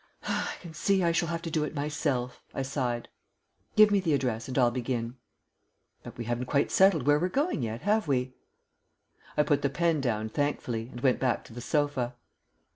"I 0.23 0.55
can 0.61 0.73
see 0.73 1.03
I 1.03 1.11
shall 1.11 1.27
have 1.27 1.43
to 1.43 1.51
do 1.51 1.63
it 1.63 1.75
myself," 1.75 2.41
I 2.55 2.63
sighed. 2.63 3.07
"Give 3.75 3.91
me 3.91 3.99
the 3.99 4.15
address 4.15 4.47
and 4.47 4.57
I'll 4.57 4.71
begin." 4.71 5.15
"But 6.01 6.17
we 6.17 6.25
haven't 6.25 6.47
quite 6.47 6.71
settled 6.71 7.05
where 7.05 7.19
we're 7.19 7.29
going 7.29 7.61
yet, 7.61 7.83
have 7.83 8.07
we?" 8.07 8.33
I 9.37 9.43
put 9.43 9.61
the 9.61 9.69
pen 9.69 10.01
down 10.01 10.29
thankfully 10.29 10.87
and 10.89 11.01
went 11.01 11.19
back 11.19 11.43
to 11.43 11.53
the 11.53 11.61
sofa. 11.61 12.15